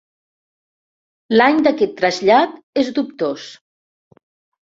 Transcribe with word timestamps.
L'any 1.33 1.59
d'aquest 1.67 1.93
trasllat 1.99 2.55
és 2.85 2.89
dubtós. 2.95 3.45